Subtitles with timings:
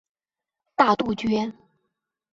[0.75, 1.53] 大杜鹃。